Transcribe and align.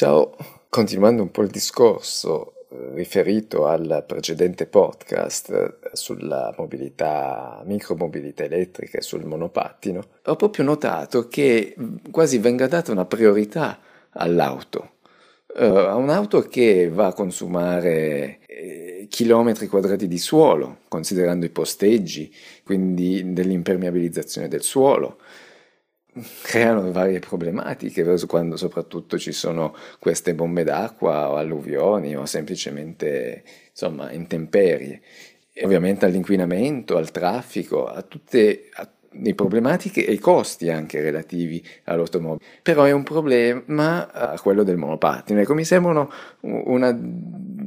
Ciao, 0.00 0.34
continuando 0.70 1.20
un 1.20 1.30
po' 1.30 1.42
il 1.42 1.50
discorso 1.50 2.54
eh, 2.70 2.94
riferito 2.94 3.66
al 3.66 4.02
precedente 4.08 4.64
podcast 4.64 5.50
eh, 5.50 5.90
sulla 5.92 6.54
mobilità, 6.56 7.62
micromobilità 7.66 8.44
elettrica 8.44 8.96
e 8.96 9.02
sul 9.02 9.26
monopattino, 9.26 10.02
ho 10.24 10.36
proprio 10.36 10.64
notato 10.64 11.28
che 11.28 11.76
quasi 12.10 12.38
venga 12.38 12.66
data 12.66 12.92
una 12.92 13.04
priorità 13.04 13.78
all'auto. 14.12 14.92
Uh, 15.48 15.64
a 15.64 15.96
un'auto 15.96 16.40
che 16.48 16.88
va 16.88 17.08
a 17.08 17.12
consumare 17.12 18.38
eh, 18.46 19.06
chilometri 19.10 19.66
quadrati 19.66 20.08
di 20.08 20.16
suolo, 20.16 20.78
considerando 20.88 21.44
i 21.44 21.50
posteggi, 21.50 22.34
quindi 22.64 23.34
dell'impermeabilizzazione 23.34 24.48
del 24.48 24.62
suolo, 24.62 25.18
creano 26.42 26.90
varie 26.90 27.18
problematiche 27.20 28.04
quando 28.26 28.56
soprattutto 28.56 29.18
ci 29.18 29.32
sono 29.32 29.74
queste 29.98 30.34
bombe 30.34 30.64
d'acqua 30.64 31.30
o 31.30 31.36
alluvioni 31.36 32.16
o 32.16 32.26
semplicemente 32.26 33.42
insomma 33.70 34.10
intemperie 34.12 35.00
e 35.52 35.64
ovviamente 35.64 36.06
all'inquinamento, 36.06 36.96
al 36.96 37.10
traffico, 37.10 37.86
a 37.86 38.02
tutte 38.02 38.68
le 39.12 39.34
problematiche 39.34 40.06
e 40.06 40.12
i 40.12 40.18
costi 40.18 40.70
anche 40.70 41.00
relativi 41.00 41.60
all'automobile. 41.84 42.44
Però 42.62 42.84
è 42.84 42.92
un 42.92 43.02
problema 43.02 44.08
quello 44.40 44.62
del 44.62 44.76
monopattino. 44.76 45.40
Ecco, 45.40 45.54
mi 45.54 45.64
sembrano 45.64 46.10
una 46.42 46.96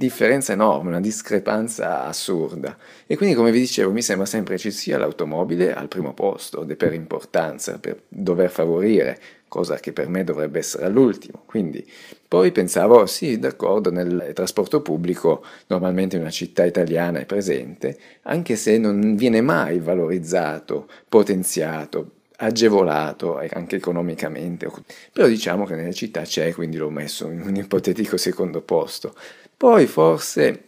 differenza 0.00 0.54
enorme, 0.54 0.88
una 0.88 1.00
discrepanza 1.00 2.04
assurda. 2.06 2.74
E 3.06 3.18
quindi, 3.18 3.34
come 3.34 3.50
vi 3.50 3.60
dicevo, 3.60 3.92
mi 3.92 4.00
sembra 4.00 4.24
sempre 4.24 4.56
ci 4.56 4.70
sia 4.70 4.96
l'automobile 4.96 5.74
al 5.74 5.88
primo 5.88 6.14
posto, 6.14 6.64
per 6.64 6.94
importanza, 6.94 7.78
per 7.78 8.04
dover 8.08 8.50
favorire, 8.50 9.20
cosa 9.46 9.76
che 9.76 9.92
per 9.92 10.08
me 10.08 10.24
dovrebbe 10.24 10.58
essere 10.58 10.86
all'ultimo. 10.86 11.42
Quindi, 11.44 11.86
poi 12.26 12.50
pensavo, 12.50 13.04
sì, 13.04 13.38
d'accordo, 13.38 13.90
nel 13.90 14.30
trasporto 14.32 14.80
pubblico 14.80 15.44
normalmente 15.66 16.16
una 16.16 16.30
città 16.30 16.64
italiana 16.64 17.18
è 17.18 17.26
presente, 17.26 17.98
anche 18.22 18.56
se 18.56 18.78
non 18.78 19.16
viene 19.16 19.42
mai 19.42 19.80
valorizzato, 19.80 20.88
potenziato, 21.10 22.12
agevolato 22.42 23.38
anche 23.50 23.76
economicamente, 23.76 24.70
però 25.12 25.26
diciamo 25.26 25.64
che 25.64 25.74
nelle 25.74 25.92
città 25.92 26.22
c'è, 26.22 26.52
quindi 26.54 26.76
l'ho 26.76 26.90
messo 26.90 27.30
in 27.30 27.42
un 27.42 27.54
ipotetico 27.54 28.16
secondo 28.16 28.62
posto. 28.62 29.14
Poi 29.56 29.86
forse 29.86 30.64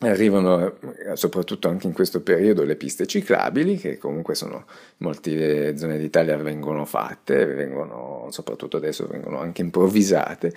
arrivano, 0.00 0.76
soprattutto 1.14 1.68
anche 1.68 1.86
in 1.86 1.94
questo 1.94 2.20
periodo, 2.20 2.64
le 2.64 2.76
piste 2.76 3.06
ciclabili, 3.06 3.78
che 3.78 3.96
comunque 3.96 4.34
sono 4.34 4.66
in 4.98 5.06
molte 5.06 5.76
zone 5.78 5.98
d'Italia 5.98 6.36
vengono 6.36 6.84
fatte, 6.84 7.46
vengono, 7.46 8.28
soprattutto 8.30 8.76
adesso 8.76 9.06
vengono 9.06 9.38
anche 9.38 9.62
improvvisate, 9.62 10.52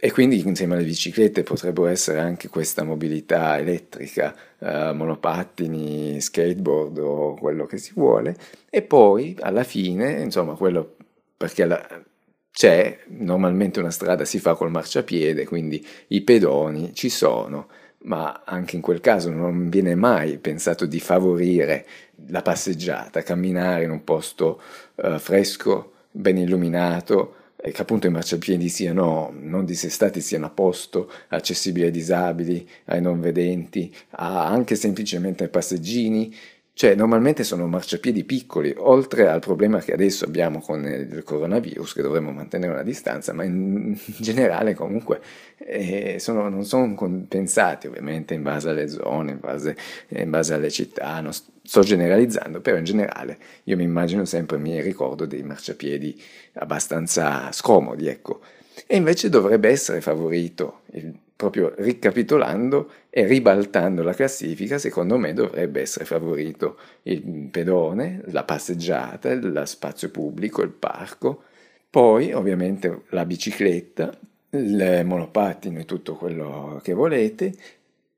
e 0.00 0.12
quindi 0.12 0.46
insieme 0.46 0.74
alle 0.74 0.84
biciclette 0.84 1.42
potrebbero 1.42 1.88
essere 1.88 2.20
anche 2.20 2.48
questa 2.48 2.84
mobilità 2.84 3.58
elettrica, 3.58 4.34
eh, 4.58 4.92
monopattini, 4.92 6.20
skateboard 6.20 6.98
o 6.98 7.34
quello 7.34 7.66
che 7.66 7.78
si 7.78 7.92
vuole. 7.94 8.36
E 8.70 8.82
poi 8.82 9.36
alla 9.40 9.64
fine, 9.64 10.20
insomma, 10.22 10.54
quello 10.54 10.96
perché 11.36 11.64
la, 11.64 11.84
c'è, 12.52 12.98
normalmente 13.08 13.80
una 13.80 13.90
strada 13.90 14.24
si 14.24 14.38
fa 14.38 14.54
col 14.54 14.70
marciapiede, 14.70 15.44
quindi 15.46 15.84
i 16.08 16.22
pedoni 16.22 16.94
ci 16.94 17.08
sono, 17.08 17.68
ma 18.02 18.42
anche 18.44 18.76
in 18.76 18.82
quel 18.82 19.00
caso 19.00 19.30
non 19.30 19.68
viene 19.68 19.94
mai 19.94 20.38
pensato 20.38 20.86
di 20.86 21.00
favorire 21.00 21.86
la 22.28 22.42
passeggiata, 22.42 23.22
camminare 23.22 23.84
in 23.84 23.90
un 23.90 24.04
posto 24.04 24.60
uh, 24.96 25.18
fresco, 25.18 25.92
ben 26.10 26.36
illuminato, 26.36 27.34
e 27.60 27.72
che 27.72 27.82
appunto 27.82 28.06
i 28.06 28.10
marciapiedi 28.10 28.68
siano 28.68 29.32
non 29.36 29.64
dissestati, 29.64 30.20
siano 30.20 30.46
a 30.46 30.50
posto, 30.50 31.10
accessibili 31.28 31.86
ai 31.86 31.90
disabili, 31.90 32.68
ai 32.86 33.00
non 33.00 33.20
vedenti, 33.20 33.92
anche 34.10 34.76
semplicemente 34.76 35.44
ai 35.44 35.50
passeggini, 35.50 36.32
cioè, 36.78 36.94
normalmente 36.94 37.42
sono 37.42 37.66
marciapiedi 37.66 38.22
piccoli, 38.22 38.72
oltre 38.76 39.26
al 39.26 39.40
problema 39.40 39.80
che 39.80 39.92
adesso 39.92 40.24
abbiamo 40.24 40.60
con 40.60 40.86
il 40.86 41.24
coronavirus, 41.24 41.92
che 41.92 42.02
dovremmo 42.02 42.30
mantenere 42.30 42.72
una 42.72 42.84
distanza, 42.84 43.32
ma 43.32 43.42
in 43.42 43.98
generale 44.18 44.74
comunque 44.74 45.20
eh, 45.56 46.18
sono, 46.20 46.48
non 46.48 46.64
sono 46.64 46.94
compensati, 46.94 47.88
ovviamente 47.88 48.34
in 48.34 48.44
base 48.44 48.68
alle 48.68 48.86
zone, 48.86 49.32
in 49.32 49.40
base, 49.40 49.76
in 50.10 50.30
base 50.30 50.54
alle 50.54 50.70
città, 50.70 51.20
non 51.20 51.32
sto 51.32 51.80
generalizzando, 51.80 52.60
però 52.60 52.76
in 52.76 52.84
generale 52.84 53.38
io 53.64 53.74
mi 53.74 53.82
immagino 53.82 54.24
sempre, 54.24 54.56
mi 54.56 54.80
ricordo 54.80 55.26
dei 55.26 55.42
marciapiedi 55.42 56.22
abbastanza 56.52 57.50
scomodi, 57.50 58.06
ecco. 58.06 58.38
E 58.86 58.96
invece 58.96 59.28
dovrebbe 59.28 59.68
essere 59.68 60.00
favorito 60.00 60.82
il 60.92 61.07
proprio 61.38 61.72
ricapitolando 61.76 62.90
e 63.08 63.24
ribaltando 63.24 64.02
la 64.02 64.12
classifica, 64.12 64.76
secondo 64.76 65.18
me 65.18 65.32
dovrebbe 65.32 65.80
essere 65.80 66.04
favorito 66.04 66.76
il 67.02 67.48
pedone, 67.48 68.22
la 68.32 68.42
passeggiata, 68.42 69.32
lo 69.34 69.64
spazio 69.64 70.10
pubblico, 70.10 70.62
il 70.62 70.70
parco, 70.70 71.44
poi 71.88 72.32
ovviamente 72.32 73.02
la 73.10 73.24
bicicletta, 73.24 74.18
il 74.50 75.02
monopattino 75.04 75.78
e 75.78 75.84
tutto 75.84 76.16
quello 76.16 76.80
che 76.82 76.92
volete, 76.92 77.54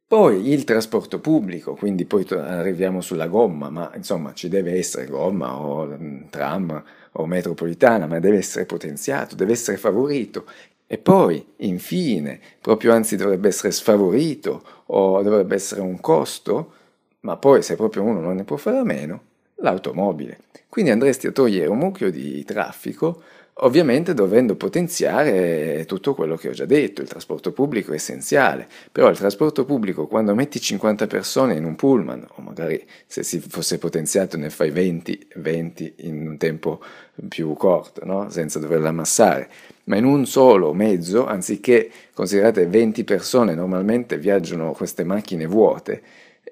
poi 0.07 0.51
il 0.51 0.65
trasporto 0.65 1.21
pubblico, 1.21 1.75
quindi 1.75 2.07
poi 2.07 2.27
arriviamo 2.31 3.03
sulla 3.03 3.27
gomma, 3.27 3.69
ma 3.69 3.93
insomma 3.95 4.33
ci 4.33 4.49
deve 4.49 4.73
essere 4.79 5.05
gomma 5.05 5.61
o 5.61 5.85
mm, 5.85 6.23
tram 6.31 6.83
o 7.13 7.27
metropolitana, 7.27 8.07
ma 8.07 8.19
deve 8.19 8.39
essere 8.39 8.65
potenziato, 8.65 9.35
deve 9.35 9.53
essere 9.53 9.77
favorito 9.77 10.47
e 10.93 10.99
poi, 10.99 11.47
infine, 11.59 12.41
proprio 12.61 12.93
anzi 12.93 13.15
dovrebbe 13.15 13.47
essere 13.47 13.71
sfavorito 13.71 14.61
o 14.87 15.23
dovrebbe 15.23 15.55
essere 15.55 15.83
un 15.83 16.01
costo, 16.01 16.73
ma 17.21 17.37
poi 17.37 17.63
se 17.63 17.77
proprio 17.77 18.03
uno 18.03 18.19
non 18.19 18.35
ne 18.35 18.43
può 18.43 18.57
fare 18.57 18.79
a 18.79 18.83
meno, 18.83 19.23
l'automobile. 19.59 20.39
Quindi 20.69 20.91
andresti 20.91 21.29
a 21.29 21.31
togliere 21.31 21.71
un 21.71 21.79
mucchio 21.79 22.11
di 22.11 22.43
traffico 22.43 23.23
ovviamente 23.63 24.15
dovendo 24.15 24.57
potenziare 24.57 25.85
tutto 25.87 26.15
quello 26.15 26.37
che 26.37 26.49
ho 26.49 26.53
già 26.53 26.65
detto, 26.65 27.03
il 27.03 27.09
trasporto 27.09 27.53
pubblico 27.53 27.93
è 27.93 27.95
essenziale, 27.95 28.69
però 28.91 29.09
il 29.11 29.17
trasporto 29.19 29.65
pubblico 29.65 30.07
quando 30.07 30.35
metti 30.35 30.61
50 30.61 31.07
persone 31.07 31.57
in 31.57 31.65
un 31.65 31.77
pullman, 31.77 32.27
o 32.37 32.43
magari 32.43 32.83
se 33.07 33.23
si 33.23 33.41
fosse 33.41 33.79
potenziato 33.79 34.37
ne 34.37 34.51
fai 34.51 34.71
20, 34.71 35.29
20 35.37 35.95
in 35.99 36.29
un 36.29 36.37
tempo 36.39 36.81
più 37.29 37.53
corto, 37.55 38.05
no? 38.05 38.31
senza 38.31 38.59
doverla 38.59 38.89
ammassare, 38.89 39.49
ma 39.91 39.97
in 39.97 40.05
un 40.05 40.25
solo 40.25 40.73
mezzo, 40.73 41.27
anziché 41.27 41.91
considerate 42.15 42.65
20 42.65 43.03
persone, 43.03 43.55
normalmente 43.55 44.19
viaggiano 44.19 44.71
queste 44.71 45.03
macchine 45.03 45.47
vuote, 45.47 46.01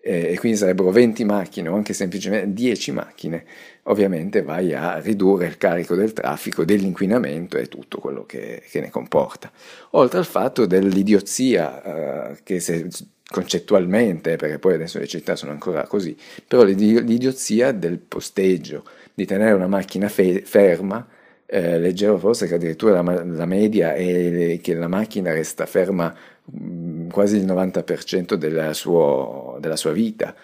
eh, 0.02 0.32
e 0.32 0.38
quindi 0.40 0.58
sarebbero 0.58 0.90
20 0.90 1.24
macchine 1.24 1.68
o 1.68 1.76
anche 1.76 1.92
semplicemente 1.92 2.52
10 2.52 2.90
macchine, 2.90 3.44
ovviamente 3.84 4.42
vai 4.42 4.74
a 4.74 4.98
ridurre 4.98 5.46
il 5.46 5.56
carico 5.56 5.94
del 5.94 6.12
traffico, 6.12 6.64
dell'inquinamento 6.64 7.56
e 7.58 7.68
tutto 7.68 8.00
quello 8.00 8.26
che, 8.26 8.60
che 8.68 8.80
ne 8.80 8.90
comporta. 8.90 9.52
Oltre 9.90 10.18
al 10.18 10.26
fatto 10.26 10.66
dell'idiozia 10.66 12.30
eh, 12.32 12.38
che 12.42 12.58
se 12.58 12.88
concettualmente, 13.30 14.34
perché 14.34 14.58
poi 14.58 14.74
adesso 14.74 14.98
le 14.98 15.06
città 15.06 15.36
sono 15.36 15.52
ancora 15.52 15.86
così, 15.86 16.16
però 16.44 16.64
l'idiozia 16.64 17.70
del 17.70 17.98
posteggio, 17.98 18.82
di 19.14 19.26
tenere 19.26 19.52
una 19.52 19.68
macchina 19.68 20.08
fe- 20.08 20.42
ferma, 20.44 21.06
eh, 21.50 21.78
leggevo 21.78 22.18
forse 22.18 22.46
che 22.46 22.54
addirittura 22.54 23.00
la, 23.00 23.24
la 23.24 23.46
media 23.46 23.94
è 23.94 24.58
che 24.60 24.74
la 24.74 24.88
macchina 24.88 25.32
resta 25.32 25.66
ferma 25.66 26.14
Mm, 26.56 27.08
quasi 27.10 27.36
il 27.36 27.44
90% 27.44 28.34
della, 28.34 28.72
suo, 28.72 29.58
della, 29.60 29.76
sua 29.76 29.92
vita. 29.92 30.34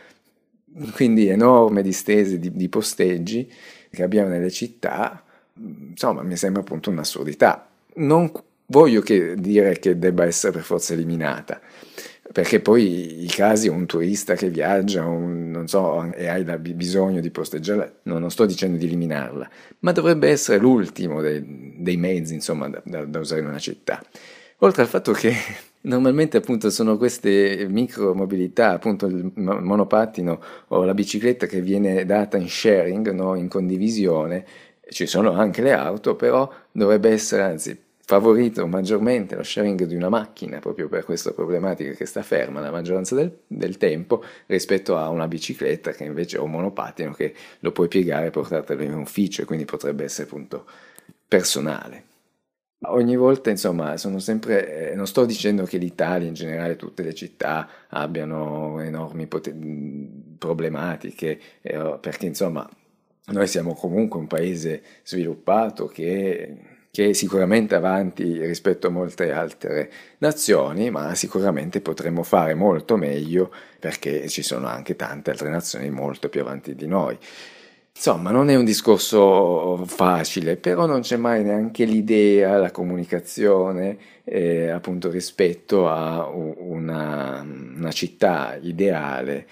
Quindi 0.92 1.28
enorme 1.28 1.82
distese 1.82 2.38
di, 2.38 2.52
di 2.52 2.68
posteggi 2.68 3.50
che 3.90 4.02
abbiamo 4.02 4.28
nelle 4.28 4.50
città, 4.50 5.22
insomma, 5.54 6.22
mi 6.22 6.36
sembra 6.36 6.62
appunto 6.62 6.90
un'assurdità. 6.90 7.68
Non 7.96 8.30
voglio 8.66 9.00
che 9.00 9.34
dire 9.36 9.78
che 9.78 9.98
debba 9.98 10.24
essere 10.24 10.52
per 10.52 10.62
forza 10.62 10.92
eliminata, 10.94 11.60
perché 12.32 12.60
poi 12.60 13.22
i 13.22 13.26
casi, 13.28 13.68
un 13.68 13.86
turista 13.86 14.34
che 14.34 14.50
viaggia, 14.50 15.04
un, 15.04 15.64
so, 15.66 16.12
e 16.12 16.26
hai 16.26 16.44
bisogno 16.58 17.20
di 17.20 17.30
posteggiare, 17.30 17.96
no, 18.02 18.18
non 18.18 18.30
sto 18.30 18.46
dicendo 18.46 18.76
di 18.76 18.86
eliminarla, 18.86 19.48
ma 19.80 19.92
dovrebbe 19.92 20.28
essere 20.28 20.58
l'ultimo 20.58 21.20
dei, 21.20 21.74
dei 21.78 21.96
mezzi, 21.96 22.34
insomma, 22.34 22.68
da, 22.68 23.04
da 23.04 23.18
usare 23.18 23.40
in 23.40 23.46
una 23.48 23.58
città. 23.58 24.02
Oltre 24.58 24.82
al 24.82 24.88
fatto 24.88 25.12
che 25.12 25.32
Normalmente 25.84 26.38
appunto 26.38 26.70
sono 26.70 26.96
queste 26.96 27.66
micro 27.68 28.14
mobilità, 28.14 28.70
appunto 28.70 29.04
il 29.04 29.30
monopattino 29.34 30.40
o 30.68 30.82
la 30.84 30.94
bicicletta 30.94 31.44
che 31.44 31.60
viene 31.60 32.06
data 32.06 32.38
in 32.38 32.48
sharing, 32.48 33.10
no? 33.10 33.34
in 33.34 33.48
condivisione, 33.48 34.46
ci 34.88 35.06
sono 35.06 35.32
anche 35.32 35.60
le 35.60 35.72
auto, 35.72 36.16
però 36.16 36.50
dovrebbe 36.72 37.10
essere 37.10 37.42
anzi 37.42 37.78
favorito 38.06 38.66
maggiormente 38.66 39.34
lo 39.34 39.42
sharing 39.42 39.84
di 39.84 39.94
una 39.94 40.10
macchina 40.10 40.58
proprio 40.58 40.88
per 40.88 41.04
questa 41.04 41.32
problematica 41.32 41.92
che 41.92 42.04
sta 42.04 42.22
ferma 42.22 42.60
la 42.60 42.70
maggioranza 42.70 43.14
del, 43.14 43.40
del 43.46 43.78
tempo 43.78 44.22
rispetto 44.46 44.96
a 44.96 45.08
una 45.08 45.26
bicicletta 45.26 45.92
che 45.92 46.04
invece 46.04 46.36
è 46.36 46.40
un 46.40 46.50
monopattino 46.50 47.12
che 47.12 47.34
lo 47.60 47.72
puoi 47.72 47.88
piegare 47.88 48.26
e 48.26 48.30
portartelo 48.30 48.82
in 48.82 48.94
ufficio 48.94 49.42
e 49.42 49.44
quindi 49.46 49.64
potrebbe 49.64 50.04
essere 50.04 50.28
appunto 50.28 50.66
personale. 51.26 52.12
Ogni 52.86 53.16
volta, 53.16 53.48
insomma, 53.48 53.96
sono 53.96 54.18
sempre, 54.18 54.90
eh, 54.90 54.94
non 54.94 55.06
sto 55.06 55.24
dicendo 55.24 55.64
che 55.64 55.78
l'Italia 55.78 56.28
in 56.28 56.34
generale, 56.34 56.76
tutte 56.76 57.02
le 57.02 57.14
città 57.14 57.66
abbiano 57.88 58.78
enormi 58.80 59.26
pot- 59.26 59.54
problematiche, 60.36 61.40
eh, 61.62 61.98
perché 61.98 62.26
insomma 62.26 62.68
noi 63.26 63.46
siamo 63.46 63.74
comunque 63.74 64.20
un 64.20 64.26
paese 64.26 64.82
sviluppato 65.02 65.86
che, 65.86 66.73
che, 66.94 67.08
è 67.08 67.12
sicuramente 67.12 67.74
avanti 67.74 68.38
rispetto 68.46 68.86
a 68.86 68.90
molte 68.90 69.32
altre 69.32 69.90
nazioni, 70.18 70.90
ma 70.90 71.12
sicuramente 71.16 71.80
potremmo 71.80 72.22
fare 72.22 72.54
molto 72.54 72.96
meglio 72.96 73.52
perché 73.80 74.28
ci 74.28 74.42
sono 74.42 74.68
anche 74.68 74.94
tante 74.94 75.32
altre 75.32 75.48
nazioni 75.48 75.90
molto 75.90 76.28
più 76.28 76.42
avanti 76.42 76.76
di 76.76 76.86
noi. 76.86 77.18
Insomma, 77.96 78.30
non 78.30 78.48
è 78.48 78.54
un 78.54 78.64
discorso 78.64 79.84
facile, 79.86 80.56
però 80.56 80.86
non 80.86 81.00
c'è 81.00 81.16
mai 81.16 81.42
neanche 81.42 81.84
l'idea, 81.84 82.58
la 82.58 82.70
comunicazione, 82.70 83.96
eh, 84.22 84.68
appunto 84.70 85.10
rispetto 85.10 85.88
a 85.88 86.28
una, 86.28 87.44
una 87.44 87.92
città 87.92 88.56
ideale 88.60 89.46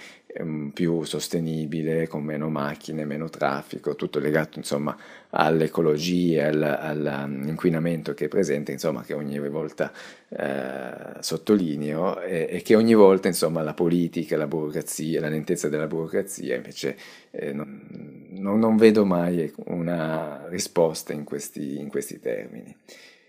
più 0.73 1.03
sostenibile, 1.03 2.09
con 2.09 2.25
meno 2.25 2.49
macchine, 2.49 3.05
meno 3.05 3.29
traffico, 3.29 3.95
tutto 3.95 4.19
legato 4.19 4.59
insomma 4.59 4.97
all'ecologia, 5.31 6.47
all'inquinamento 6.49 8.15
che 8.15 8.27
è 8.27 8.29
presente, 8.29 8.73
insomma 8.73 9.03
che 9.03 9.13
ogni 9.13 9.39
volta 9.49 9.93
eh, 10.31 11.21
sottolineo 11.21 12.21
e, 12.23 12.49
e, 12.51 12.63
che 12.63 12.75
ogni 12.75 12.95
volta 12.95 13.29
insomma 13.29 13.63
la 13.63 13.75
politica, 13.75 14.37
la 14.39 14.47
burocrazia, 14.47 15.21
la 15.21 15.29
lentezza 15.29 15.69
della 15.69 15.87
burocrazia 15.87 16.57
invece 16.57 16.97
eh, 17.31 17.53
non, 17.53 18.29
non, 18.31 18.59
non, 18.59 18.77
vedo 18.77 19.05
mai 19.05 19.53
una 19.67 20.47
risposta 20.49 21.13
in 21.13 21.25
questi, 21.25 21.79
in 21.79 21.89
questi 21.89 22.19
termini. 22.21 22.75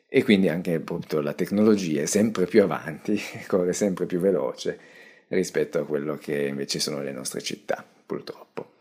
E 0.08 0.24
quindi 0.24 0.48
anche 0.48 0.76
appunto 0.76 1.22
la 1.22 1.34
tecnologia 1.34 2.02
è 2.02 2.06
sempre 2.06 2.46
più 2.46 2.64
avanti, 2.64 3.20
corre 3.48 3.74
sempre 3.74 4.06
più 4.06 4.20
veloce 4.20 5.02
rispetto 5.34 5.80
a 5.80 5.86
quello 5.86 6.18
che 6.18 6.48
invece 6.48 6.80
sono 6.80 7.02
le 7.02 7.12
nostre 7.12 7.42
città, 7.42 7.86
purtroppo. 8.06 8.74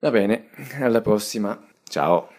Va 0.00 0.10
bene, 0.10 0.48
alla 0.80 1.00
prossima, 1.00 1.66
ciao! 1.88 2.34